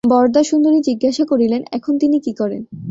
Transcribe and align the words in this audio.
বরদাসুন্দরী 0.11 0.79
জিজ্ঞাসা 0.81 1.23
করিলেন, 1.25 1.61
এখন 1.71 1.93
তিনি 1.97 2.17
কী 2.25 2.31
করেন? 2.33 2.61